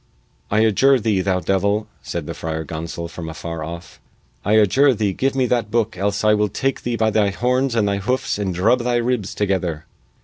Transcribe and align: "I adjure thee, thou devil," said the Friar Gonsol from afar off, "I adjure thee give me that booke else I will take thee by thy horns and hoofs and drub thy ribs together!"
"I 0.49 0.61
adjure 0.61 0.99
thee, 0.99 1.21
thou 1.21 1.41
devil," 1.41 1.85
said 2.01 2.25
the 2.25 2.33
Friar 2.33 2.63
Gonsol 2.63 3.07
from 3.07 3.29
afar 3.29 3.63
off, 3.63 3.99
"I 4.43 4.53
adjure 4.53 4.95
thee 4.95 5.13
give 5.13 5.35
me 5.35 5.45
that 5.45 5.69
booke 5.69 5.95
else 5.95 6.23
I 6.23 6.33
will 6.33 6.49
take 6.49 6.81
thee 6.81 6.95
by 6.95 7.11
thy 7.11 7.29
horns 7.29 7.75
and 7.75 7.87
hoofs 7.87 8.39
and 8.39 8.51
drub 8.51 8.79
thy 8.79 8.95
ribs 8.95 9.35
together!" 9.35 9.85